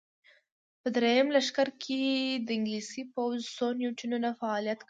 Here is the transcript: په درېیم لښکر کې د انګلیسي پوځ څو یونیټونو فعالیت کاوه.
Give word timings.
په 0.81 0.87
درېیم 0.95 1.27
لښکر 1.35 1.69
کې 1.83 2.01
د 2.45 2.49
انګلیسي 2.57 3.03
پوځ 3.13 3.39
څو 3.57 3.65
یونیټونو 3.83 4.29
فعالیت 4.39 4.77
کاوه. 4.77 4.79